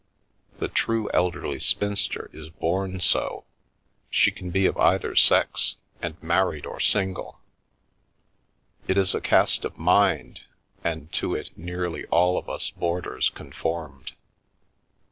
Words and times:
The 0.57 0.67
true 0.67 1.11
elderly 1.13 1.59
spinster 1.59 2.31
is 2.33 2.49
born 2.49 2.99
so; 3.01 3.45
she 4.09 4.31
can 4.31 4.49
be 4.49 4.65
of 4.65 4.75
either 4.79 5.15
sex, 5.15 5.75
and 6.01 6.17
married 6.23 6.65
or 6.65 6.79
single. 6.79 7.39
It 8.87 8.97
is 8.97 9.13
a 9.13 9.21
cast 9.21 9.63
of 9.63 9.77
mind, 9.77 10.41
and 10.83 11.11
to 11.11 11.35
it 11.35 11.55
nearly 11.55 12.05
all 12.05 12.39
of 12.39 12.49
us 12.49 12.71
boarders 12.71 13.29
conformed. 13.29 14.13